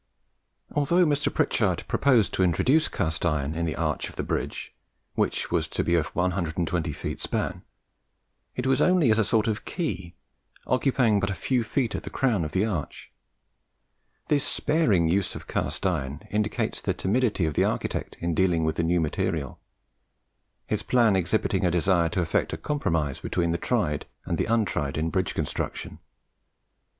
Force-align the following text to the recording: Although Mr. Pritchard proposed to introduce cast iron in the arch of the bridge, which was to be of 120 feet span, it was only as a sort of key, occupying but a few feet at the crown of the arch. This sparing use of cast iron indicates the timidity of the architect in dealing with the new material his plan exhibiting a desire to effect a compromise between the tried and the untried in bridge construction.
Although 0.71 1.05
Mr. 1.05 1.31
Pritchard 1.31 1.83
proposed 1.87 2.33
to 2.33 2.41
introduce 2.41 2.87
cast 2.87 3.23
iron 3.23 3.53
in 3.53 3.67
the 3.67 3.75
arch 3.75 4.09
of 4.09 4.15
the 4.15 4.23
bridge, 4.23 4.73
which 5.13 5.51
was 5.51 5.67
to 5.67 5.83
be 5.83 5.93
of 5.93 6.07
120 6.15 6.91
feet 6.91 7.19
span, 7.19 7.61
it 8.55 8.65
was 8.65 8.81
only 8.81 9.11
as 9.11 9.19
a 9.19 9.23
sort 9.23 9.47
of 9.47 9.63
key, 9.63 10.15
occupying 10.65 11.19
but 11.19 11.29
a 11.29 11.35
few 11.35 11.63
feet 11.63 11.93
at 11.93 12.01
the 12.01 12.09
crown 12.09 12.43
of 12.43 12.51
the 12.51 12.65
arch. 12.65 13.11
This 14.27 14.43
sparing 14.43 15.07
use 15.07 15.35
of 15.35 15.45
cast 15.47 15.85
iron 15.85 16.23
indicates 16.31 16.81
the 16.81 16.95
timidity 16.95 17.45
of 17.45 17.53
the 17.53 17.65
architect 17.65 18.17
in 18.19 18.33
dealing 18.33 18.63
with 18.63 18.77
the 18.77 18.83
new 18.83 18.99
material 19.01 19.59
his 20.65 20.81
plan 20.81 21.15
exhibiting 21.15 21.63
a 21.63 21.69
desire 21.69 22.09
to 22.09 22.21
effect 22.23 22.53
a 22.53 22.57
compromise 22.57 23.19
between 23.19 23.51
the 23.51 23.57
tried 23.59 24.07
and 24.25 24.39
the 24.39 24.45
untried 24.45 24.97
in 24.97 25.11
bridge 25.11 25.35
construction. 25.35 25.99